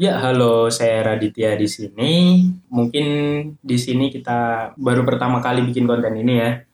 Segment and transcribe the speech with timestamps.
[0.00, 2.40] Ya, halo, saya Raditya di sini.
[2.72, 3.06] Mungkin
[3.60, 6.64] di sini kita baru pertama kali bikin konten ini ya.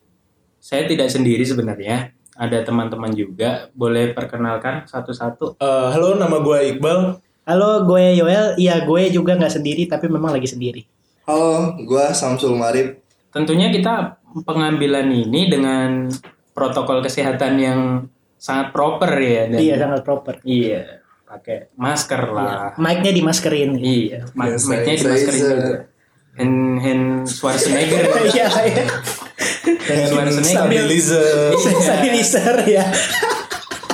[0.63, 2.15] Saya tidak sendiri sebenarnya.
[2.39, 3.67] Ada teman-teman juga.
[3.75, 5.59] Boleh perkenalkan satu-satu?
[5.59, 7.19] Eh, halo, nama gue Iqbal.
[7.43, 8.55] Halo, gue Yoel.
[8.55, 10.87] Iya, gue juga nggak sendiri, tapi memang lagi sendiri.
[11.27, 13.03] Halo, gua Samsul Marib.
[13.35, 16.07] Tentunya kita pengambilan ini dengan
[16.55, 18.07] protokol kesehatan yang
[18.39, 19.51] sangat proper ya.
[19.51, 20.39] Dan Iya, sangat proper.
[20.47, 22.71] Iya, pakai masker lah.
[22.77, 23.75] Mic-nya dimaskerin.
[23.75, 25.77] Iya, Yes, mic-nya saya- dimaskerin saya- juga.
[26.33, 28.01] Hand, hand Schwarzenegger.
[28.29, 28.83] Iya, iya.
[30.07, 30.55] Schwarzenegger.
[30.63, 32.85] Stabilizer, Stabilizer ya.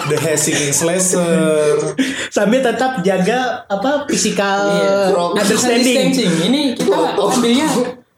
[0.04, 1.96] The Hair Singing Slasher.
[2.28, 6.12] Sambil tetap jaga apa physical Iya, understanding.
[6.12, 6.32] distancing.
[6.44, 7.68] Ini kita ambilnya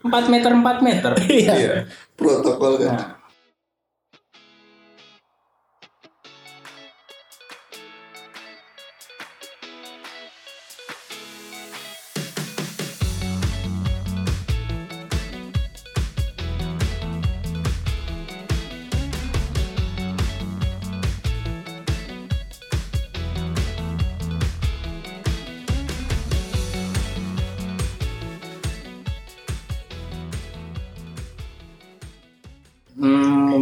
[0.02, 1.12] 4 meter 4 meter.
[1.24, 1.54] Iya.
[1.54, 1.74] Iya.
[2.16, 2.90] Protokol kan.
[2.90, 3.05] Nah,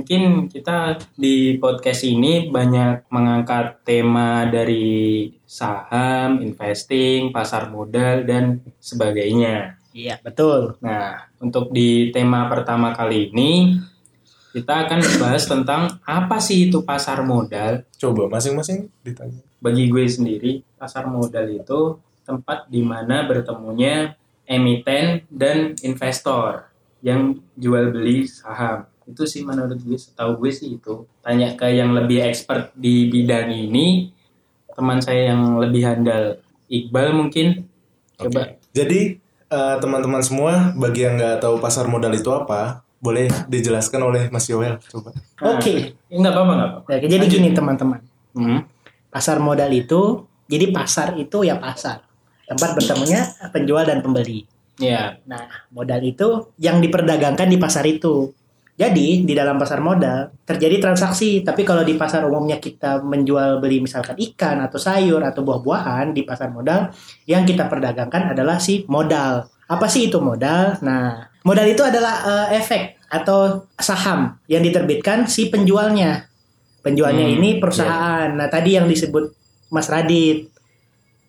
[0.04, 9.80] mungkin kita di podcast ini banyak mengangkat tema dari saham, investing, pasar modal dan sebagainya.
[9.96, 10.76] Iya, betul.
[10.84, 13.80] Nah, untuk di tema pertama kali ini
[14.52, 17.88] kita akan bahas tentang apa sih itu pasar modal.
[17.96, 19.40] Coba masing-masing ditanya.
[19.64, 21.96] Bagi gue sendiri, pasar modal itu
[22.28, 26.68] tempat di mana bertemunya emiten dan investor
[27.00, 28.84] yang jual beli saham.
[29.08, 31.08] Itu sih menurut gue, setahu gue sih itu.
[31.24, 34.12] Tanya ke yang lebih expert di bidang ini,
[34.72, 36.40] teman saya yang lebih handal,
[36.72, 37.68] Iqbal mungkin.
[38.18, 38.58] Coba.
[38.74, 39.20] Jadi
[39.52, 44.48] eh, teman-teman semua, bagi yang nggak tahu pasar modal itu apa, boleh dijelaskan oleh Mas
[44.48, 44.80] Yoel.
[44.88, 45.12] Coba.
[45.44, 46.00] Oke.
[46.08, 46.88] Enggak apa-apa, enggak apa-apa.
[46.88, 48.00] Oke, jadi gini teman-teman.
[48.32, 48.64] Hmm.
[49.12, 52.08] Pasar modal itu, jadi pasar itu ya pasar.
[52.48, 54.48] Tempat bertemunya penjual dan pembeli.
[54.82, 58.34] Ya, Nah, modal itu yang diperdagangkan di pasar itu.
[58.74, 63.86] Jadi, di dalam pasar modal terjadi transaksi, tapi kalau di pasar umumnya kita menjual beli
[63.86, 66.90] misalkan ikan atau sayur atau buah-buahan di pasar modal,
[67.30, 69.46] yang kita perdagangkan adalah si modal.
[69.70, 70.82] Apa sih itu modal?
[70.82, 76.26] Nah, modal itu adalah eh, efek atau saham yang diterbitkan si penjualnya.
[76.82, 78.34] Penjualnya Hmm, ini perusahaan.
[78.34, 79.32] Nah, tadi yang disebut
[79.70, 80.50] Mas Radit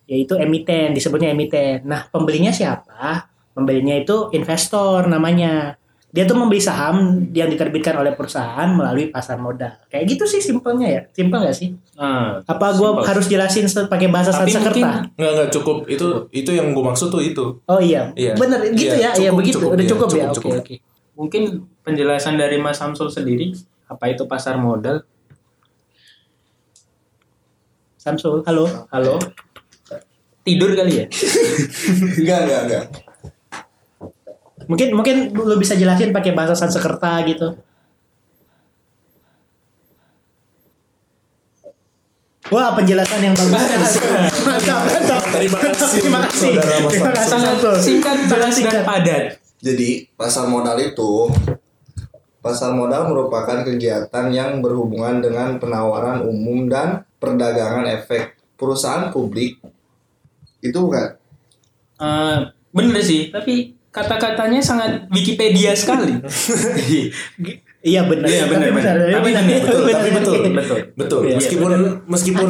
[0.05, 1.81] yaitu emiten, disebutnya emiten.
[1.85, 3.25] Nah, pembelinya siapa?
[3.53, 5.77] Pembelinya itu investor namanya.
[6.15, 6.95] Dia tuh membeli saham
[7.29, 9.75] yang diterbitkan oleh perusahaan melalui pasar modal.
[9.85, 11.01] Kayak gitu sih simpelnya ya.
[11.11, 11.75] Simpel nggak sih?
[11.93, 14.79] Ah, Apa gue harus jelasin pakai bahasa Tapi Sanskerta?
[14.79, 15.77] mungkin- Nggak, nggak cukup.
[15.85, 17.59] Itu itu yang gue maksud tuh itu.
[17.61, 18.31] Oh iya, Iya.
[18.33, 19.09] bener gitu Iya, ya.
[19.13, 19.55] Iya cukup, begitu.
[19.59, 20.25] cukup, Udah iya, cukup, ya.
[20.31, 20.75] cukup, Oke oke.
[21.13, 21.41] mungkin
[21.83, 23.51] penjelasan dari Mas Samsul sendiri
[23.85, 25.03] apa itu pasar modal?
[27.97, 28.71] Samsul, halo.
[28.87, 29.19] Halo.
[30.43, 31.05] Tidur kali ya?
[32.21, 32.83] Enggak, enggak, enggak.
[34.65, 37.57] Mungkin mungkin lu bisa jelasin pakai bahasa Sanskerta gitu.
[42.53, 43.97] Wah penjelasan yang bagus.
[44.45, 45.21] Mantap, mantap.
[45.33, 46.51] Terima kasih, Terima kasih.
[46.61, 47.09] Terima.
[47.25, 49.23] Sangat singkat, jelas dan padat.
[49.65, 51.33] Jadi, pasar modal itu
[52.45, 59.57] pasar modal merupakan kegiatan yang berhubungan dengan penawaran umum dan perdagangan efek perusahaan publik.
[60.61, 61.17] Itu bukan?
[61.97, 62.39] Eh,
[62.69, 66.19] bener sih, tapi kata-katanya sangat Wikipedia sekali.
[67.85, 68.25] Iya benar.
[68.25, 68.95] Iya, benar, Tapi benar.
[68.97, 69.43] Tapi benar.
[69.45, 70.17] benar, betul, Benar, Tapi benar.
[70.17, 70.79] betul, betul.
[70.97, 71.21] betul.
[71.21, 71.71] Iya, Meskipun
[72.09, 72.49] meskipun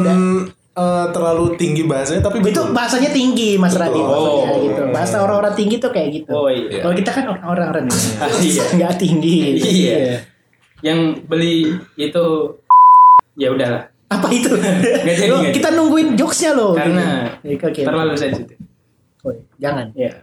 [0.72, 2.66] eh, terlalu tinggi bahasanya, tapi Itu betul.
[2.72, 4.64] bahasanya tinggi Mas Radit Oh.
[4.64, 4.80] gitu.
[4.88, 6.32] Bahasa orang-orang tinggi tuh kayak gitu.
[6.32, 6.80] Oh iya.
[6.80, 8.00] Kalau kita kan orang-orang rendah.
[8.24, 8.64] Ah, iya.
[8.72, 9.36] Nggak tinggi.
[9.60, 9.96] Iya.
[10.80, 12.24] Yang beli itu
[13.36, 14.48] ya udahlah, Apa itu?
[15.04, 16.72] jadi, Loh, nggak kita nungguin jokesnya loh.
[16.72, 17.76] karena oke.
[17.76, 18.56] terlalu sensitif.
[19.20, 19.92] Oh, jangan.
[19.92, 20.16] Ya.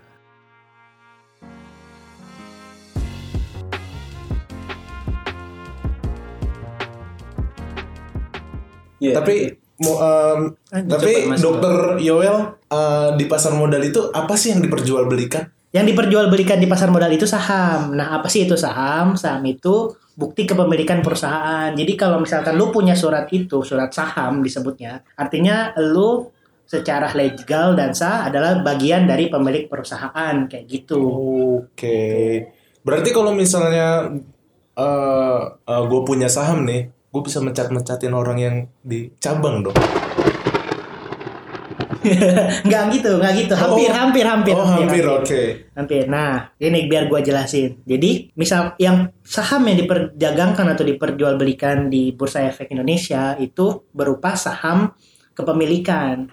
[9.04, 9.20] Iya.
[9.20, 9.36] Tapi
[9.84, 11.12] Lanjut, tapi
[11.42, 15.44] dokter Yoel eh, di pasar modal itu apa sih yang diperjualbelikan?
[15.74, 17.98] Yang diperjualbelikan di pasar modal itu saham.
[17.98, 19.18] Nah, apa sih itu saham?
[19.18, 21.74] Saham itu bukti kepemilikan perusahaan.
[21.74, 26.30] Jadi kalau misalkan lu punya surat itu, surat saham disebutnya, artinya lu
[26.70, 31.02] secara legal dan sah adalah bagian dari pemilik perusahaan kayak gitu.
[31.66, 32.06] Oke.
[32.86, 34.14] Berarti kalau misalnya
[34.78, 39.78] eh gue punya saham nih, gue bisa mencat-mencatin orang yang di cabang dong.
[42.68, 43.54] nggak gitu, nggak gitu.
[43.56, 43.96] Hampir, Oh.
[43.96, 44.54] hampir, hampir.
[44.58, 46.04] oh hampir oke Hampir.
[46.12, 47.80] Nah, ini biar gua jelasin.
[47.88, 54.92] Jadi, misal yang saham yang diperdagangkan atau diperjualbelikan di Bursa Efek Indonesia itu berupa saham
[55.32, 56.28] kepemilikan.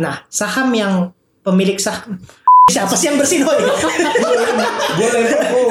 [0.00, 1.12] Nah, saham yang
[1.44, 2.16] pemilik saham
[2.64, 3.60] siapa sih yang bersin lempar
[5.52, 5.68] oh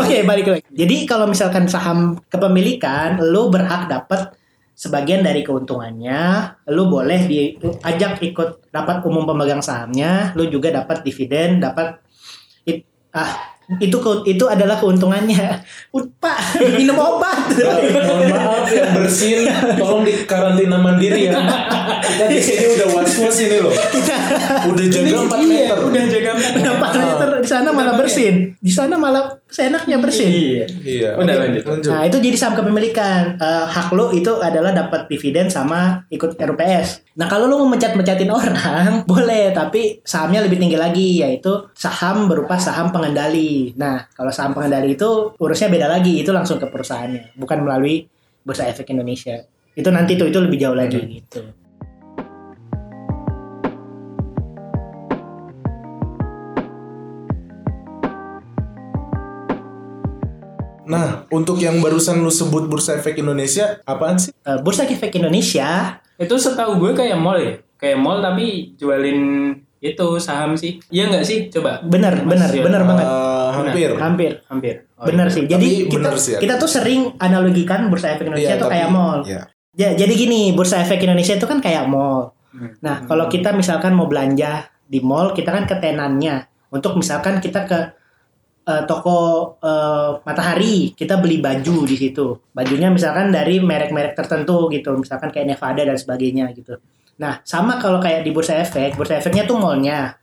[0.06, 0.62] Oke, balik lagi.
[0.70, 4.34] Jadi kalau misalkan saham kepemilikan, lu berhak dapat
[4.74, 11.58] sebagian dari keuntungannya, lu boleh diajak ikut dapat umum pemegang sahamnya, lu juga dapat dividen,
[11.58, 11.98] dapat
[12.66, 15.62] it- ah itu itu adalah keuntungannya.
[16.22, 16.38] Pak,
[16.74, 17.54] minum obat.
[18.08, 19.46] mohon maaf yang bersin
[19.78, 21.38] tolong di karantina mandiri ya
[22.04, 23.74] kita di sini udah was was ini loh
[24.70, 28.54] udah jaga 4 meter udah jaga 4 meter di sana malah bersin.
[28.60, 30.30] Di sana malah seenaknya bersin.
[30.30, 30.66] Iya.
[30.86, 31.10] iya.
[31.18, 31.62] Udah, oke, lanjut.
[31.66, 31.90] lanjut.
[31.90, 33.36] Nah itu jadi saham kepemilikan.
[33.36, 38.30] Eh, Hak lu itu adalah dapat dividen sama ikut RUPS Nah kalau lu mau mencat-mencatin
[38.30, 43.74] orang Boleh tapi sahamnya lebih tinggi lagi Yaitu saham berupa saham pengendali.
[43.76, 48.06] Nah kalau saham pengendali itu urusnya beda lagi Itu langsung ke perusahaannya Bukan melalui
[48.40, 49.42] Bursa Efek Indonesia.
[49.74, 51.59] Itu nanti tuh itu lebih jauh lagi gitu
[60.90, 66.00] nah untuk yang barusan lu sebut bursa efek Indonesia apaan sih Eh, Bursa Efek Indonesia
[66.16, 67.54] Itu setahu gue kayak mall ya.
[67.76, 70.76] Kayak mall tapi jualin itu saham sih.
[70.88, 71.48] Iya nggak sih?
[71.48, 71.80] Coba.
[71.80, 72.60] Bener, Mas, ya.
[72.60, 74.74] bener banget Eh, hampir Hampir Hampir.
[74.96, 75.32] Oh, Bener iya.
[75.32, 75.44] sih.
[75.46, 78.88] Jadi Tapi kita sih kita tuh sering analogikan Bursa Efek Indonesia Iya, tuh tapi- kayak
[78.90, 79.18] mall.
[79.24, 79.42] iya.
[79.72, 82.34] Ya, jadi gini, Bursa Efek Indonesia itu kan kayak mall.
[82.50, 82.74] Hmm.
[82.80, 86.44] Nah, kalau kita misalkan mau belanja di mall, kita kan ke tenannya.
[86.68, 87.78] Untuk misalkan kita ke
[88.66, 89.16] eh, toko
[89.62, 92.38] eh, Matahari, kita beli baju di situ.
[92.52, 96.76] Bajunya misalkan dari merek-merek tertentu gitu, misalkan kayak Nevada dan sebagainya gitu.
[97.20, 100.16] Nah, sama kalau kayak di Bursa Efek, Bursa Efeknya tuh mallnya.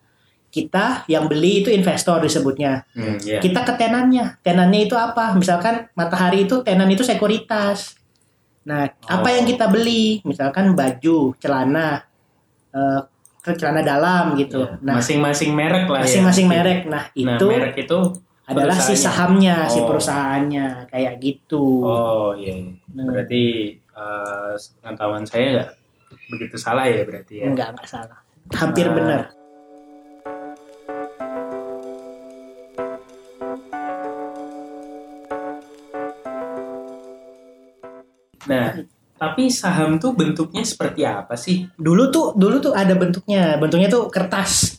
[0.47, 2.87] Kita yang beli itu investor disebutnya.
[2.95, 3.37] Hmm, iya.
[3.43, 4.39] Kita ke tenannya.
[4.41, 5.35] Tenannya itu apa?
[5.35, 7.99] Misalkan Matahari itu tenan itu sekuritas.
[8.65, 9.33] Nah, apa Oh.
[9.35, 10.23] yang kita beli?
[10.23, 12.01] Misalkan baju, celana,
[13.47, 14.59] eh, celana dalam gitu.
[14.67, 14.83] Iya.
[14.83, 16.05] Nah, masing-masing merek lah ya.
[16.05, 16.79] masing-masing merek.
[16.85, 17.99] Nah, Nah, itu merek itu
[18.47, 19.87] adalah si sahamnya, si Oh.
[19.87, 21.83] perusahaannya kayak gitu.
[21.83, 22.53] Oh iya.
[22.59, 22.75] iya.
[22.95, 23.03] Nah.
[23.07, 23.43] Berarti
[23.97, 24.53] eh
[24.83, 25.69] pengetahuan saya nggak
[26.27, 27.45] begitu salah ya berarti ya.
[27.47, 28.19] Enggak, enggak salah.
[28.51, 28.95] Hampir Nah.
[28.95, 29.21] benar.
[38.47, 38.86] Nah,
[39.17, 41.65] tapi saham tuh bentuknya seperti apa sih?
[41.73, 43.57] Dulu tuh dulu tuh ada bentuknya.
[43.57, 44.77] Bentuknya tuh kertas.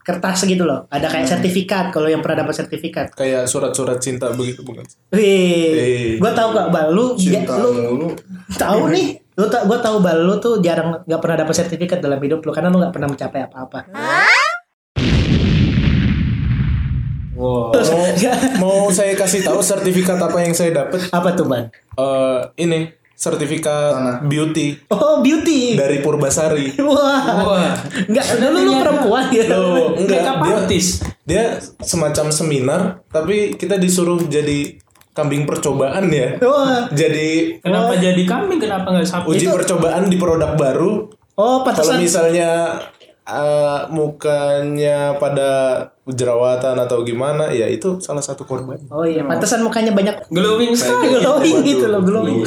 [0.00, 0.86] Kertas gitu loh.
[0.86, 3.10] Ada kayak sertifikat kalau yang pernah dapat sertifikat.
[3.12, 6.06] kayak surat-surat cinta begitu bukan Wih, Eh.
[6.18, 8.08] gue tau gak bal lu, Cinta lu mulu.
[8.54, 12.18] tahu nih, lu tak gue tahu bal lu tuh jarang nggak pernah dapat sertifikat dalam
[12.18, 13.78] hidup lu karena lu nggak pernah mencapai apa-apa.
[17.36, 17.68] Wow.
[17.68, 18.08] mau,
[18.56, 21.68] mau saya kasih tahu sertifikat apa yang saya dapat Apa tuh ban?
[21.92, 24.16] Eh, ini sertifikat Tanah.
[24.22, 25.72] beauty Oh beauty.
[25.72, 27.72] dari Purbasari Wah, Wah.
[28.04, 29.44] nggak dulu lu perempuan ya.
[29.48, 30.90] Loh, enggak dia artist.
[31.22, 31.44] dia
[31.80, 34.76] semacam seminar tapi kita disuruh jadi
[35.10, 38.60] kambing percobaan ya Wah, jadi Kenapa jadi kambing?
[38.60, 39.32] Kenapa nggak sapi?
[39.32, 41.96] uji percobaan di produk baru oh kalau pantesan.
[41.98, 42.50] misalnya
[43.24, 45.50] eh, mukanya pada
[46.06, 51.16] jerawatan atau gimana ya itu salah satu korban Oh iya, pantesan mukanya banyak Glowing sekali.
[51.16, 52.44] glowing gitu loh, glowing.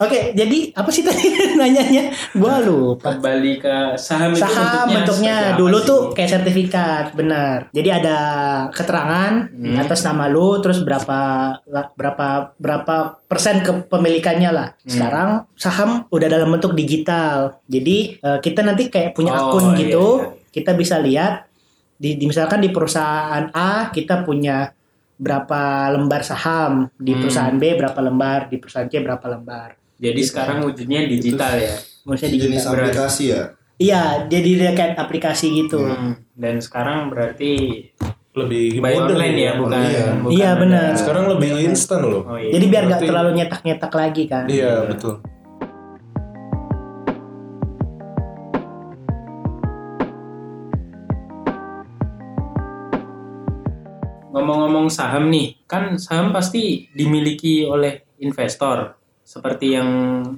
[0.00, 1.28] Oke, jadi apa sih tadi
[1.60, 2.08] nanyanya?
[2.32, 3.12] Gua lupa.
[3.12, 5.86] Kembali ke saham itu Saham bentuknya, apa dulu sih?
[5.86, 7.68] tuh kayak sertifikat, benar.
[7.68, 8.18] Jadi ada
[8.72, 9.76] keterangan Hmm.
[9.76, 11.20] atas nama lu, terus berapa
[11.92, 12.26] berapa
[12.56, 12.96] berapa
[13.28, 14.68] persen kepemilikannya lah.
[14.74, 14.88] Hmm.
[14.88, 17.60] Sekarang saham udah dalam bentuk digital.
[17.66, 20.48] Jadi eh, kita nanti kayak punya Oh, akun iya, gitu, iya.
[20.50, 21.44] kita bisa lihat
[21.94, 24.72] di, di- misalkan di perusahaan A kita punya
[25.14, 27.20] berapa lembar saham, di Hmm.
[27.20, 29.76] perusahaan B berapa lembar, di perusahaan C berapa lembar.
[30.00, 31.76] Jadi sekarang wujudnya digital ya.
[32.02, 32.72] Maksudnya Jenis digital.
[32.74, 33.42] aplikasi ya.
[33.76, 35.76] Iya, jadi dia kayak aplikasi gitu.
[35.78, 36.16] Hmm.
[36.32, 37.84] Dan sekarang berarti
[38.30, 39.76] lebih by modern online ya, bukan?
[39.78, 40.06] Iya.
[40.16, 40.90] bukan Iya, ada- benar.
[40.94, 42.50] sekarang lebih instan loh Oh, iya.
[42.54, 44.44] Jadi biar nggak Berarti- terlalu nyetak-nyetak lagi kan.
[44.46, 45.18] iya betul
[54.30, 58.94] Ngomong-ngomong saham nih, kan saham pasti dimiliki oleh investor,
[59.30, 59.88] seperti yang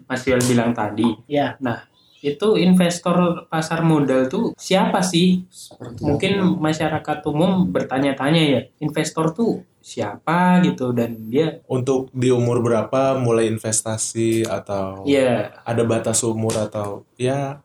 [0.05, 1.09] Mas Yol bilang tadi.
[1.25, 1.57] Iya.
[1.65, 1.89] Nah,
[2.21, 5.49] itu investor pasar modal tuh siapa sih?
[5.49, 12.63] Seperti Mungkin masyarakat umum bertanya-tanya ya, investor tuh siapa gitu dan dia untuk di umur
[12.63, 17.59] berapa mulai investasi atau ya ada batas umur atau ya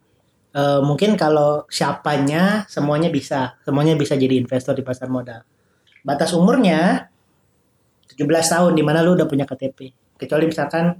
[0.57, 5.45] Eh, mungkin kalau siapanya semuanya bisa, semuanya bisa jadi investor di pasar modal.
[6.01, 7.13] Batas umurnya
[8.09, 9.93] 17 tahun di mana lu udah punya KTP.
[10.17, 10.97] Kecuali misalkan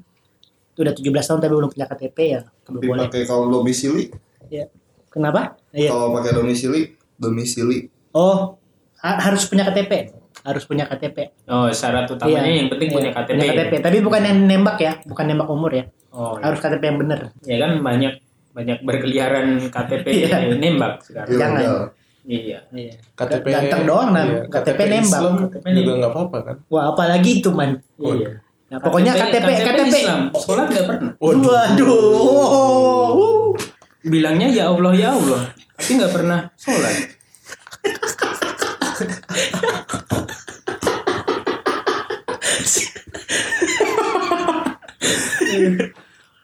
[0.79, 3.01] udah 17 tahun tapi belum punya KTP ya belum Tapi boleh.
[3.05, 4.03] pakai kalau domisili,
[4.48, 4.65] Ya.
[5.07, 5.57] Kenapa?
[5.69, 5.89] Iya.
[5.89, 6.81] kalau pakai domisili,
[7.17, 7.89] domisili.
[8.12, 8.55] Oh,
[8.98, 10.13] ha- harus punya KTP.
[10.39, 11.34] Harus punya KTP.
[11.46, 12.55] Oh, syarat utamanya Iya.
[12.55, 13.36] yang penting punya Iya, KTP.
[13.36, 13.74] Punya KTP.
[13.81, 15.84] Tapi bukan yang nembak ya, bukan nembak umur ya.
[16.10, 17.19] Oh, Harus KTP yang bener.
[17.41, 18.13] ya kan banyak
[18.53, 20.38] banyak berkeliaran KTP Iya.
[20.51, 21.29] nembak sekarang.
[21.31, 21.60] Jangan.
[21.60, 21.81] Ilegal.
[22.24, 22.60] Iya.
[22.69, 22.93] Iya.
[23.13, 25.19] KTP Ganteng doang nah, iya, KTP, nembak.
[25.19, 27.79] Islam KTP juga nggak apa-apa kan Wah, apalagi itu man.
[27.98, 28.43] Iya.
[28.67, 29.95] Nah, pokoknya KTP KTP.
[30.03, 30.36] Islam.
[30.36, 31.12] Sholat nggak pernah.
[31.24, 31.47] Waduh.
[31.79, 33.55] Waduh.
[34.03, 36.95] Bilangnya ya Allah ya Allah, tapi nggak pernah sholat.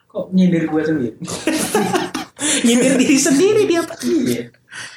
[0.08, 1.16] Kok nyindir gue sendiri?
[2.64, 3.82] Nyindir diri sendiri dia.
[4.00, 4.48] Iya.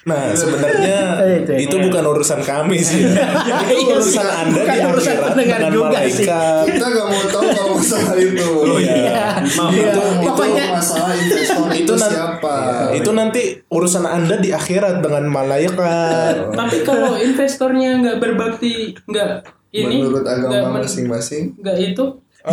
[0.03, 1.57] Nah sebenarnya Eh, itu ya.
[1.60, 4.39] itu bukan urusan kami sih Itu Iya urusan sih.
[4.39, 6.25] anda Bukan di urusan pendengar dengan juga sih.
[6.25, 8.48] malaikat Kita nggak mau tahu kalau masalah itu.
[8.67, 8.96] Oh iya
[9.38, 9.89] Maaf, Iya.
[9.89, 12.55] Itu, Pokoknya itu masalah investor itu, Itu nanti- siapa?
[12.93, 19.29] Itu nanti urusan anda di akhirat dengan malaikat Tapi kalau investornya nggak berbakti, nggak
[19.69, 21.53] ini, Menurut nggak agama masing-masing.
[21.55, 22.03] nggak itu,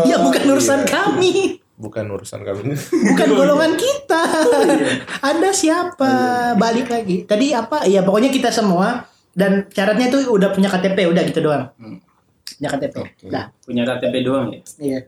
[0.03, 0.91] ya Oh, bukan urusan iya.
[0.91, 1.33] kami.
[1.85, 2.73] Bukan urusan kami
[3.13, 4.23] Bukan golongan kita.
[5.21, 6.13] Anda siapa?
[6.57, 7.17] Balik lagi.
[7.23, 7.85] Tadi apa?
[7.85, 11.69] Ya pokoknya kita semua dan syaratnya itu udah punya KTP, udah gitu doang.
[11.77, 12.01] Hmm.
[12.47, 12.95] Punya KTP.
[13.29, 14.61] Nah, punya KTP doang ya.
[14.79, 14.99] iya.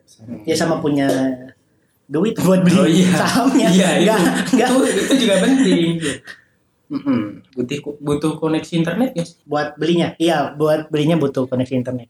[0.45, 1.09] Ya sama punya
[2.07, 3.11] duit buat beli Oh iya.
[3.17, 3.69] sahamnya.
[3.69, 5.89] Iya itu, Nggak- nggak itu, itu juga penting.
[7.53, 9.25] Butuh butuh koneksi internet ya.
[9.43, 10.15] buat belinya.
[10.17, 12.07] Iya, buat belinya butuh koneksi internet.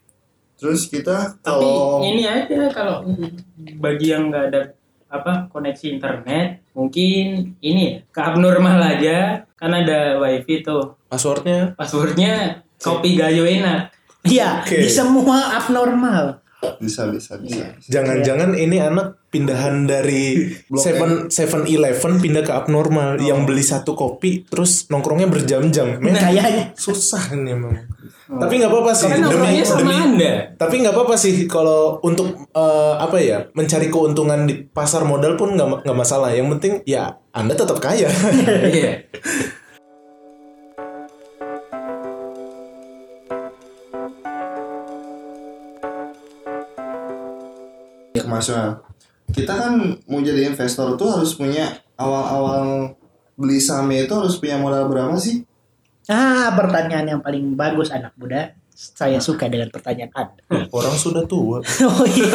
[0.56, 3.04] Terus kita Tapi kalau ini aja kalau
[3.76, 4.60] bagi yang nggak ada
[5.06, 9.44] apa koneksi internet mungkin ini ya ke abnormal aja.
[9.56, 11.00] Kan ada wifi tuh.
[11.08, 11.72] Passwordnya?
[11.76, 13.92] Passwordnya kopi gayo enak.
[14.26, 14.82] Iya, Oke.
[14.82, 16.42] di semua abnormal.
[16.80, 17.76] Bisa bisa bisa.
[17.88, 23.92] Jangan-jangan ini anak pindahan dari Blok Seven Seven Eleven pindah ke abnormal yang beli satu
[23.92, 26.00] kopi terus nongkrongnya berjam-jam.
[26.00, 26.72] Men, Kayaknya.
[26.76, 27.76] susah ini memang.
[28.26, 29.94] Tapi nggak apa-apa sih kan demi sama demi.
[29.94, 35.38] anda Tapi nggak apa-apa sih kalau untuk eh, apa ya mencari keuntungan di pasar modal
[35.38, 36.34] pun nggak nggak masalah.
[36.34, 38.10] Yang penting ya anda tetap kaya.
[48.26, 48.82] Maksudnya
[49.30, 49.74] kita kan
[50.06, 52.94] mau jadi investor tuh harus punya awal-awal
[53.34, 55.42] beli sahamnya itu harus punya modal berapa sih?
[56.06, 58.54] Ah, pertanyaan yang paling bagus anak muda.
[58.70, 60.68] Saya suka dengan pertanyaan Anda.
[60.68, 61.64] Orang sudah tua.
[61.88, 62.28] Oh iya.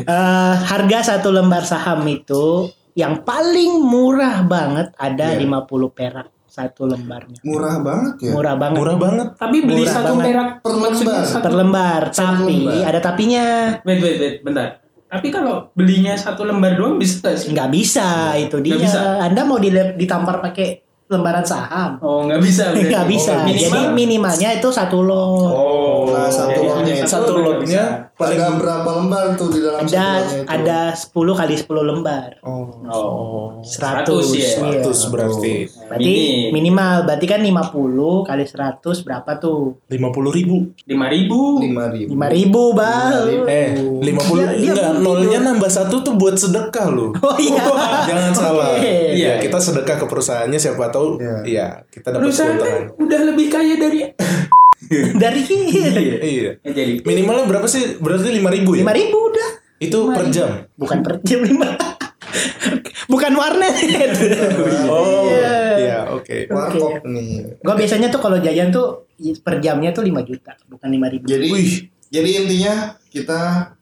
[0.00, 5.42] Eh, harga satu lembar saham itu yang paling murah banget ada Iya.
[5.44, 7.36] 50 perak satu lembarnya.
[7.44, 8.32] Murah banget ya.
[8.32, 8.76] Murah banget.
[8.80, 9.28] Murah banget.
[9.36, 10.24] tapi beli Murah satu banget.
[10.24, 11.26] perak Per maksudnya lembar.
[11.28, 12.88] satu Per lembar, tapi lembar.
[12.88, 13.46] ada tapinya.
[13.84, 14.68] wait wait wait bentar
[15.06, 18.74] tapi kalau belinya satu lembar doang bisa nggak sih Nggak bisa, itu dia.
[18.74, 19.00] Nggak bisa.
[19.22, 19.58] Anda mau
[19.94, 22.02] ditampar pakai lembaran saham?
[22.02, 22.74] oh nggak bisa.
[22.74, 23.32] Nggak bisa.
[23.38, 23.62] Oh, minimal.
[23.62, 25.46] Jadi minimalnya itu satu lot.
[25.46, 28.05] oh Nah, satu lotnya Satu lotnya.
[28.16, 30.48] Paling Ada berapa lembar tuh di dalam Ada itu?
[30.48, 32.28] ada 10 kali 10 lembar.
[32.40, 32.64] Oh.
[32.82, 34.80] oh 100, 100 ya iya.
[34.80, 35.54] 100 berarti
[35.86, 36.48] Berarti Mini.
[36.50, 37.76] minimal berarti kan 50
[38.22, 39.60] kali 100 berapa tuh?
[39.86, 40.72] lima puluh ribu.
[40.82, 41.86] lima ribu Lima
[42.26, 42.72] ribu.
[42.72, 43.12] 5000, Bang.
[43.46, 47.12] Eh, 50 Dia- dia enggak nolnya nambah satu tuh buat sedekah loh.
[47.18, 47.62] Oh iya.
[48.08, 48.72] Jangan salah.
[48.74, 49.12] Oke.
[49.12, 51.36] Iya, kita sedekah ke perusahaannya siapa tahu Iya.
[51.44, 52.82] iya, kita dapat keuntungan.
[52.96, 54.00] udah lebih kaya dari
[55.22, 56.60] Dari Iya.
[56.60, 57.96] ya, jadi Minimalnya berapa sih?
[57.96, 58.84] Berarti 5000 ya?
[58.84, 59.48] 5000 udah.
[59.76, 60.50] Itu per jam.
[60.76, 61.56] Bukan per jam 5.
[63.12, 63.74] Bukan warnet.
[64.90, 65.58] Oh, Iya.
[65.78, 66.48] iya, oke.
[66.50, 67.60] Warkop nih.
[67.62, 69.08] Gua biasanya tuh kalau jajan tuh
[69.40, 71.24] per jamnya tuh 5 juta, bukan 5000.
[71.24, 71.72] Jadi Wih.
[72.12, 72.74] jadi intinya
[73.08, 73.72] kita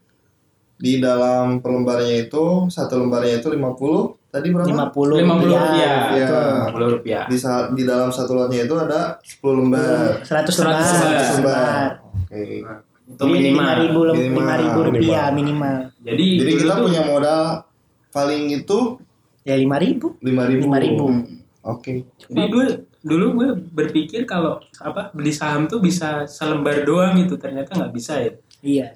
[0.75, 4.67] di dalam perlembarnya itu satu lembarnya itu 50 tadi berapa?
[4.67, 5.63] 50 lima puluh rupiah.
[5.63, 6.27] rupiah Iya.
[6.27, 7.39] lima puluh rupiah Di,
[7.71, 10.19] di dalam satu lotnya itu ada 10 lembar.
[10.21, 10.83] 100 100 lembar.
[10.83, 11.15] lembar.
[11.15, 11.89] 100 lembar.
[12.11, 12.43] Oke.
[13.05, 14.47] itu minimal 5000 lem- Minimal.
[14.49, 15.77] 5000 rupiah minimal.
[16.01, 17.43] jadi Jadi kita punya modal
[18.11, 18.79] paling itu
[19.43, 20.19] Ya 5000.
[20.19, 20.65] 5000.
[20.65, 21.45] 5000.
[21.63, 21.93] Oke.
[22.25, 22.67] Jadi gue
[23.01, 28.17] dulu gue berpikir kalau apa beli saham tuh bisa selembar doang gitu ternyata nggak bisa
[28.19, 28.33] ya.
[28.61, 28.87] Iya.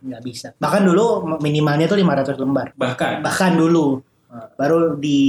[0.00, 0.48] Nggak bisa.
[0.56, 1.04] Bahkan dulu
[1.40, 2.72] minimalnya tuh 500 lembar.
[2.72, 5.20] Bahkan Bahkan dulu baru di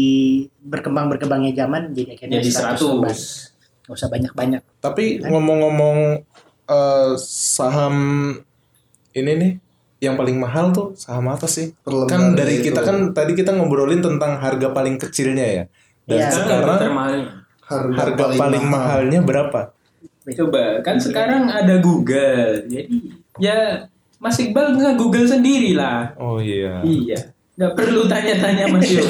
[0.62, 3.12] berkembang berkembangnya zaman jadi akhirnya jadi 100 lembar.
[3.12, 3.82] 100.
[3.82, 4.62] Gak usah banyak-banyak.
[4.78, 5.98] Tapi ngomong-ngomong
[6.68, 7.96] eh, saham
[9.12, 9.52] ini nih
[10.00, 11.74] yang paling mahal tuh saham apa sih?
[11.76, 12.70] Per lembar Kan dari itu.
[12.70, 15.64] kita kan tadi kita ngobrolin tentang harga paling kecilnya ya.
[16.06, 16.30] Dan Iya.
[16.32, 17.26] sekarang termahalnya.
[17.62, 19.60] Harga, harga paling, mahalnya berapa?
[20.22, 22.68] Coba kan sekarang ada Google.
[22.68, 22.86] Jadi
[23.40, 26.14] ya Mas Iqbal nggak Google sendiri lah.
[26.16, 26.86] Oh iya.
[26.86, 27.34] Iya.
[27.62, 29.06] Nggak perlu tanya-tanya Mas Yo.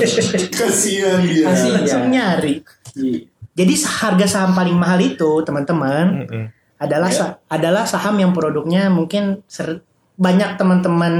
[0.51, 1.47] Kasihan dia.
[1.47, 1.73] Kasihan.
[1.79, 2.11] langsung Iya.
[2.11, 2.53] nyari.
[2.93, 3.19] Iya.
[3.53, 6.45] Jadi harga saham paling mahal itu teman-teman Mm-mm.
[6.77, 11.13] adalah sa- adalah saham yang produknya mungkin ser- banyak teman-teman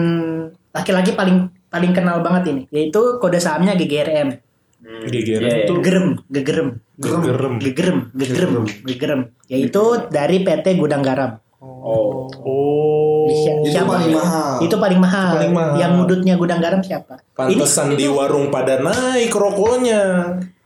[0.70, 4.36] laki-laki paling paling kenal banget ini yaitu kode sahamnya GGRM
[4.82, 5.66] GGRM Iya, iya.
[5.66, 7.56] tuh gerem gegerem gerem.
[7.58, 12.26] gegerem gegerem gegerem yaitu dari PT Gudang Garam Oh.
[12.42, 13.30] Oh.
[13.30, 13.86] Itu Siapa?
[13.94, 14.54] paling mahal.
[14.60, 15.74] itu paling mahal, Paling mahal.
[15.78, 20.02] yang ngudutnya Gudang Garam siapa Pantesan di warung pada naik rokoknya.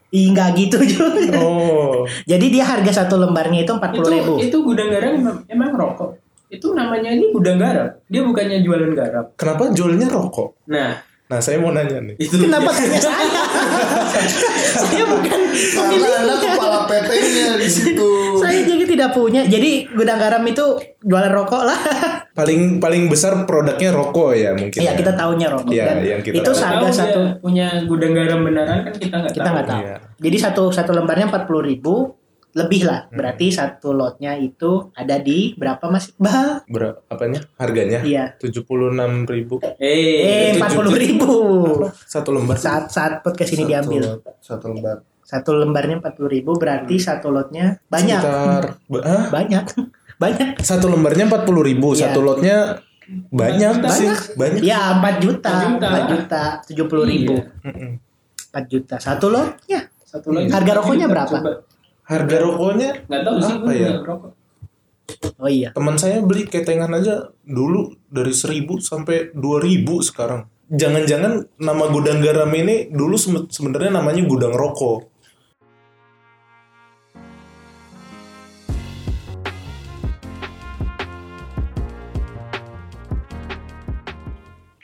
[0.08, 2.08] Ih, nggak gitu juga Oh.
[2.30, 5.70] jadi dia harga satu lembarnya itu empat Itu puluh ribu itu gudang garam emang, emang
[5.76, 6.10] rokok.
[6.48, 7.92] Itu namanya ini gudang garam.
[8.08, 9.24] Dia bukannya jualan garam.
[9.36, 10.64] Kenapa jualnya rokok?
[10.72, 12.14] Nah, Nah, saya mau nanya nih.
[12.16, 13.26] itu kenapa tanya saya
[14.78, 18.10] saya bukan Karena anda kepala PT-nya di situ.
[18.38, 20.64] saya juga tidak punya jadi Gudang Garam itu
[21.00, 21.80] jualan rokok lah
[22.30, 24.76] Paling paling besar produknya rokok ya mungkin.
[24.76, 24.94] Iya ya.
[24.94, 28.92] kita tahunya rokok Iya, dan yang kita itu Tahu satu punya gudang garam beneran kan
[28.94, 29.54] kita nggak kita tahu.
[29.56, 29.80] nggak tahu.
[29.80, 29.94] Iya.
[30.20, 32.12] Jadi satu satu lembarnya empat puluh ribu
[32.56, 33.04] lebih lah.
[33.08, 36.64] Berarti satu lotnya itu ada di berapa mas Iqbal?
[36.64, 37.44] Berapa apanya?
[37.54, 38.00] Harganya?
[38.00, 38.32] Iya.
[38.34, 38.96] 76.000
[39.28, 41.32] ribu Eh Eh, empat puluh ribu.
[41.92, 42.56] satu lembar.
[42.56, 44.02] Saat saat podcast ini Satu- diambil
[44.40, 44.96] Satu lembar.
[45.20, 48.64] satu lembarnya empat puluh ribu berarti satu lotnya banyak Sekitar
[49.28, 49.64] banyak
[50.22, 50.48] banyak.
[50.58, 52.00] Satu lembarnya 40.000 ribu, Iya.
[52.08, 52.56] satu lotnya
[53.28, 53.92] banyak Banyak.
[53.92, 54.60] sih, banyak.
[54.64, 55.86] Ya empat juta, Empat juta.
[55.86, 58.00] empat juta tujuh puluh ribu, Iya.
[58.48, 59.80] Empat juta satu lotnya.
[60.00, 60.48] Satu lagi.
[60.48, 61.28] Harga rokoknya berapa?
[61.36, 61.50] Coba.
[62.06, 63.90] Harga rokoknya Nggak tahu sih Apa ya?
[64.00, 64.32] rokok.
[65.38, 65.70] Oh iya.
[65.70, 70.50] teman saya beli ketengan aja dulu dari 1000 sampai 2000 sekarang.
[70.66, 73.14] Jangan-jangan nama gudang garam ini dulu
[73.46, 75.06] sebenarnya namanya gudang rokok.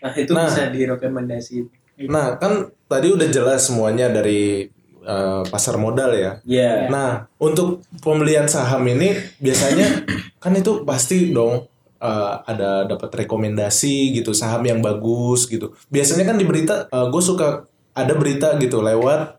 [0.03, 0.51] Nah, itu Nah.
[0.51, 1.57] bisa direkomendasi.
[2.11, 2.53] Nah, kan
[2.91, 4.67] tadi udah jelas semuanya dari
[5.03, 6.33] eh, pasar modal ya.
[6.47, 6.89] Iya.
[6.89, 10.07] Nah, untuk pembelian saham ini biasanya
[10.43, 11.67] kan itu pasti dong
[12.01, 15.75] eh, ada dapat rekomendasi gitu saham yang bagus gitu.
[15.93, 19.37] Biasanya kan di berita gue suka ada berita gitu lewat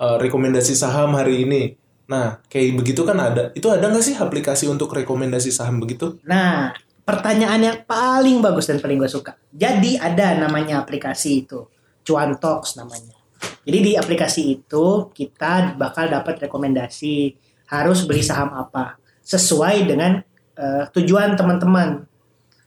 [0.00, 1.62] eh, rekomendasi saham hari ini.
[2.04, 3.48] Nah, kayak begitu kan ada.
[3.56, 6.20] Itu ada nggak sih aplikasi untuk rekomendasi saham begitu?
[6.28, 9.40] Nah, pertanyaan yang paling bagus dan paling gue suka.
[9.48, 11.64] Jadi ada namanya aplikasi itu,
[12.04, 13.23] Cuan Talks namanya.
[13.64, 17.32] Jadi di aplikasi itu kita bakal dapat rekomendasi
[17.72, 20.20] harus beli saham apa sesuai dengan
[20.54, 22.04] eh, tujuan teman-teman.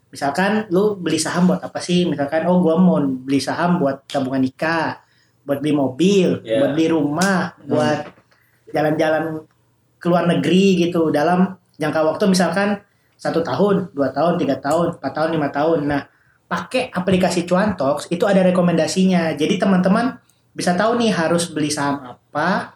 [0.10, 2.08] Misalkan lu beli saham buat apa sih?
[2.10, 5.04] Misalkan oh gua mau beli saham buat tabungan nikah,
[5.46, 6.63] buat beli mobil, Ya.
[6.63, 8.10] buat beli rumah, buat
[8.74, 9.46] jalan-jalan
[9.98, 12.82] ke luar negeri gitu dalam jangka waktu misalkan
[13.18, 15.80] satu tahun, dua tahun, tiga tahun, empat tahun, lima tahun.
[15.90, 16.02] Nah,
[16.48, 19.34] pakai aplikasi Cuantox itu ada rekomendasinya.
[19.34, 20.22] Jadi teman-teman
[20.58, 22.74] bisa tahu nih harus beli saham apa,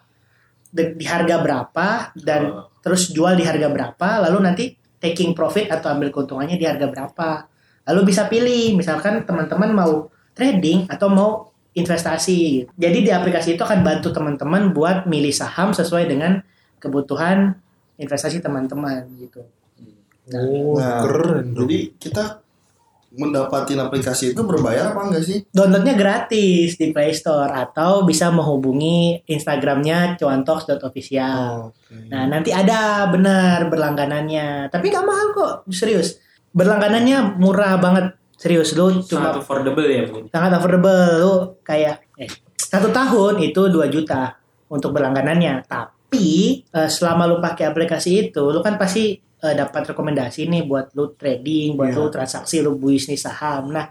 [0.69, 2.69] di, di harga berapa, dan Oh.
[2.85, 4.63] terus jual di harga berapa, lalu nanti
[5.01, 7.29] taking profit atau ambil keuntungannya di harga berapa.
[7.89, 11.29] Lalu bisa pilih, misalkan teman-teman mau trading atau mau
[11.73, 12.69] investasi.
[12.77, 16.37] Jadi di aplikasi itu akan bantu teman-teman buat milih saham sesuai dengan
[16.77, 17.57] kebutuhan
[17.97, 19.41] investasi teman-teman gitu.
[20.31, 21.57] Oh, Nah, keren.
[21.57, 22.40] Jadi kita
[23.11, 25.37] mendapatin aplikasi itu berbayar apa enggak sih?
[25.51, 31.71] Downloadnya gratis di Play Store atau bisa menghubungi Instagramnya cuantox.official.
[31.75, 32.07] Oke.
[32.07, 36.19] Nah nanti ada benar berlangganannya, tapi nggak mahal kok, serius.
[36.51, 38.71] Berlangganannya murah banget, serius.
[38.73, 40.23] Lu cuma Sangat affordable ya mungkin.
[40.27, 44.35] sangat affordable, lu kayak eh, satu tahun itu 2 juta
[44.67, 45.67] untuk berlangganannya.
[45.67, 46.27] Tapi
[46.63, 51.13] eh, selama lu pakai aplikasi itu, lu kan pasti eh, dapat rekomendasi nih buat lu
[51.13, 51.97] trading, buat Iya.
[51.97, 53.69] lu transaksi, lu bisnis saham.
[53.69, 53.89] Nah,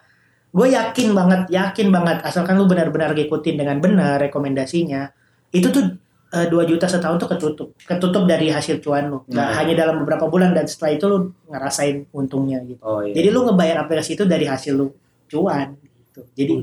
[0.48, 5.10] gue yakin banget, yakin banget asalkan lu benar-benar ngikutin dengan benar rekomendasinya,
[5.50, 5.84] itu tuh
[6.30, 9.18] eh, 2 juta setahun tuh ketutup, ketutup dari hasil cuan lu.
[9.26, 9.56] Nggak Hmm.
[9.56, 12.78] hanya dalam beberapa bulan dan setelah itu lu ngerasain untungnya gitu.
[12.80, 13.10] Oh iya.
[13.12, 14.94] Jadi lu ngebayar aplikasi itu dari hasil lu
[15.26, 16.22] cuan gitu.
[16.30, 16.54] Jadi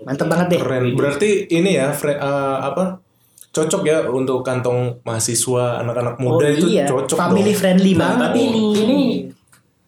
[0.00, 0.60] mantep banget deh.
[0.62, 0.94] Keren.
[0.94, 3.02] Berarti ini ya, fre- eh, apa?
[3.50, 7.58] Cocok ya untuk kantong mahasiswa, anak-anak muda oh itu iya, cocok family dong.
[7.58, 8.62] friendly Nah, banget tapi ini.
[8.78, 9.00] ini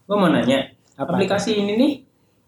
[0.02, 0.58] gue mau nanya,
[0.98, 1.14] Apa?
[1.14, 1.92] aplikasi ini nih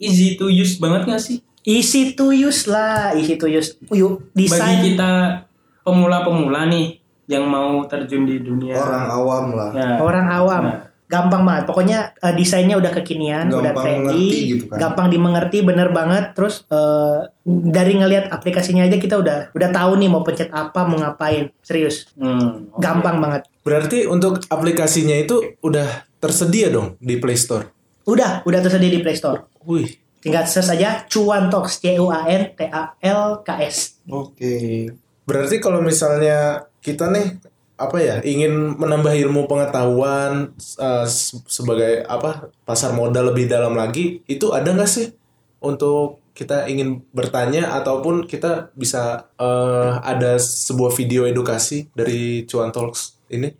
[0.03, 1.39] easy to use banget gak sih?
[1.65, 3.79] Easy to use lah, easy to use.
[3.89, 5.47] Yuk, desain Bagi kita
[5.87, 9.71] pemula-pemula nih yang mau terjun di dunia Orang awam lah.
[9.73, 10.63] Nah, orang awam.
[10.69, 10.94] Nah.
[11.15, 11.65] Gampang banget.
[11.65, 14.79] Pokoknya eh, desainnya udah kekinian, udah Gampang trendy, mengerti gitu kan.
[14.81, 16.25] gampang dimengerti, bener banget.
[16.35, 20.99] Terus eh, dari ngelihat aplikasinya aja kita udah udah tahu nih mau pencet apa, mau
[20.99, 21.55] ngapain.
[21.61, 22.83] Serius, Hmm, oke.
[22.83, 23.47] gampang banget.
[23.61, 25.87] Berarti untuk aplikasinya itu udah
[26.19, 27.71] tersedia dong di Play Store.
[28.05, 29.47] Udah, udah tersedia di Play Store.
[29.63, 34.01] Wih, Tinggal search aja Cuan Talks, C U A N T A L K S.
[34.05, 34.89] Oke.
[35.23, 37.41] berarti kalau misalnya kita nih
[37.75, 44.23] apa ya ingin menambah ilmu pengetahuan uh, se- sebagai apa pasar modal lebih dalam lagi
[44.31, 45.11] itu ada nggak sih
[45.59, 53.19] untuk kita ingin bertanya ataupun kita bisa uh, ada sebuah video edukasi dari Cuan Talks
[53.31, 53.55] ini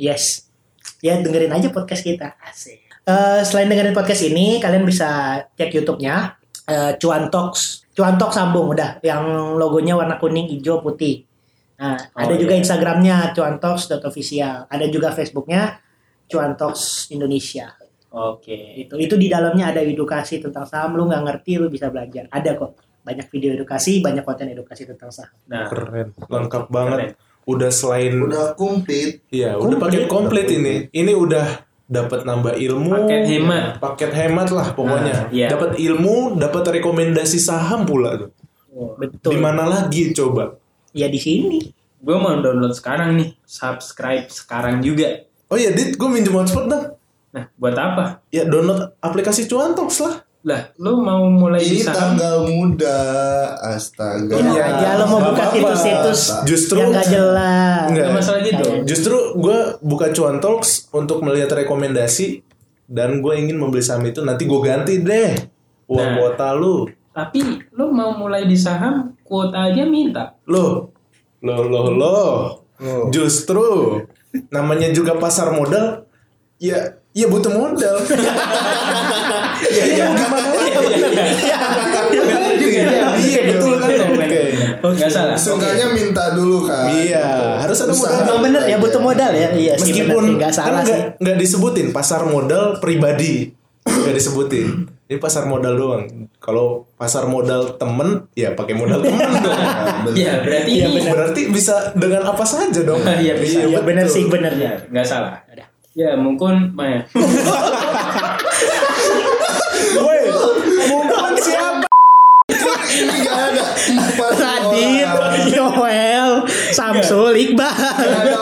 [0.00, 0.48] Yes.
[1.04, 2.40] Ya dengerin aja podcast kita.
[2.40, 2.80] Asik.
[3.04, 7.84] Eh, selain dengerin podcast ini, kalian bisa cek YouTube-nya eh, Cuan Talks.
[7.92, 11.28] Cuan Talks sambung udah yang logonya warna kuning, hijau, putih.
[11.80, 12.60] Nah, Oh, ada juga iya.
[12.60, 14.68] Instagramnya cuantalks.official.
[14.68, 15.80] Ada juga Facebooknya
[16.28, 17.72] Cuan Talks Indonesia.
[18.12, 18.76] Oke.
[18.76, 20.92] Itu itu di dalamnya ada edukasi tentang saham.
[20.92, 22.28] Lu nggak ngerti, lu bisa belajar.
[22.28, 22.76] Ada kok.
[23.00, 25.32] Banyak video edukasi, banyak konten edukasi tentang saham.
[25.48, 27.16] Nah, keren lengkap banget
[27.48, 29.24] udah selain Udah komplit.
[29.32, 30.92] Iya, udah paket komplit ini.
[30.92, 33.64] Ini udah dapat nambah ilmu, Paket hemat.
[33.80, 35.16] paket hemat lah pokoknya.
[35.26, 35.48] Nah, iya.
[35.48, 38.30] Dapat ilmu, dapat rekomendasi saham pula tuh.
[39.00, 39.34] Betul.
[39.34, 40.59] Di mana lagi coba?
[40.92, 41.60] Ya di sini.
[41.98, 45.20] gue mau download sekarang nih, subscribe sekarang juga.
[45.46, 46.96] Oh iya, Dit, gue minjem hotspot dong.
[47.30, 48.24] Nah, buat apa?
[48.28, 50.24] Ya download aplikasi Cuan Talks lah.
[50.40, 52.16] Lah, lu mau mulai di saham?
[52.16, 52.96] tanggal muda.
[53.60, 54.32] Astaga.
[54.32, 54.64] Ya, Iya.
[54.72, 57.84] ya lo mau buka situs-situs Justru yang gak jelas.
[57.84, 58.00] Enggak.
[58.00, 58.64] Nggak masalah gitu.
[58.64, 62.40] Kayak- Justru gue buka Cuan Talks untuk melihat rekomendasi
[62.86, 65.36] dan gue ingin membeli saham itu nanti gue ganti deh
[65.86, 66.16] uang Nah.
[66.16, 66.88] kuota lu.
[67.10, 67.40] Tapi
[67.74, 70.38] lu mau mulai di saham, kuota aja minta.
[70.46, 70.94] Loh,
[71.42, 72.30] loh, loh, loh.
[73.10, 73.98] Justru
[74.48, 76.06] namanya juga pasar modal,
[76.62, 77.96] ya, ya butuh modal.
[79.74, 80.70] ya, ya, gimana lagi?
[83.20, 83.90] Iya, betul kan?
[84.16, 84.42] Oke.
[84.80, 85.36] Nggak salah.
[85.36, 86.88] Seenggaknya minta dulu kan.
[86.88, 88.16] Iya, harus ada modal.
[88.22, 89.48] Emang bener ya butuh modal ya.
[89.52, 90.94] Iya Meskipun nggak salah kan sih.
[90.94, 93.52] nggak nggak disebutin pasar modal pribadi,
[93.84, 94.88] nggak disebutin.
[95.10, 96.02] Ini pasar modal doang.
[96.38, 99.58] Kalau pasar modal temen, ya pakai modal temen dong.
[100.14, 101.10] Ya, berarti Iya, ini bener.
[101.16, 103.02] Berarti bisa dengan apa saja dong.
[103.24, 103.66] Iya, bisa.
[103.66, 104.14] Iya bener betul.
[104.14, 104.74] sih bener ya ya.
[104.86, 105.34] nggak salah.
[105.90, 107.02] Ya, mungkin Maya.
[109.98, 110.20] Woi,
[110.86, 111.86] mumpung siapa?
[112.90, 113.64] Ini gak ada.
[114.30, 115.08] Radit.
[115.50, 117.74] Yoel, Samsul, Iqbal,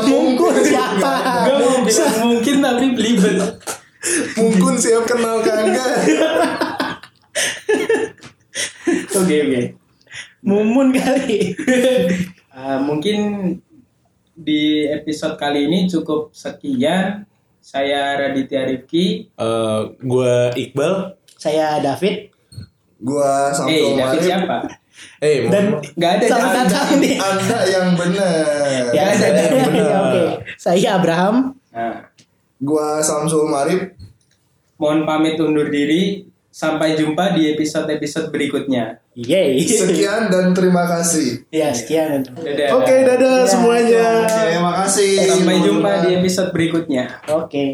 [0.05, 0.61] mungkin.
[0.61, 1.13] siapa?
[1.89, 3.41] Bilang mungkin tapi belibet.
[4.35, 5.93] Mungkin siap kenal kagak.
[9.15, 9.63] Oke, oke.
[10.41, 11.53] Mumun kali.
[12.51, 13.19] Uh, mungkin
[14.33, 17.27] di episode kali ini cukup sekian.
[17.59, 19.29] Saya Raditya Rifki.
[19.29, 21.21] Eh, gue Iqbal.
[21.37, 22.33] Saya David
[22.99, 24.23] Gua Eh, Samsul David Marif.
[24.25, 24.57] siapa?
[25.21, 26.71] Eh, dan mohon- Nggak ada salah David.
[26.73, 27.15] satu nih.
[27.21, 28.83] Anda yang benar.
[28.91, 29.91] Ya, ada yang benar.
[30.01, 30.23] Oke.
[30.57, 31.37] Saya Abraham.
[31.71, 32.11] Nah,
[32.59, 33.95] Gua Samsul Marif.
[34.79, 36.25] Mohon pamit undur diri.
[36.49, 38.99] Sampai jumpa di episode-episode berikutnya.
[39.15, 39.63] Yeay.
[39.63, 41.47] Sekian dan terima kasih.
[41.55, 42.25] Ya sekian.
[42.25, 42.83] Dadah.
[42.83, 44.07] Oke, dadah Ya, semuanya.
[44.27, 45.29] Terima kasih.
[45.29, 47.23] Sampai jumpa di episode berikutnya.
[47.31, 47.71] Oke.